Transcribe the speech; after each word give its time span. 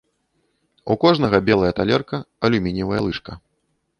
У 0.93 0.95
кожнага 1.03 1.41
белая 1.49 1.69
талерка, 1.79 2.21
алюмініевая 2.49 3.01
лыжка. 3.09 3.37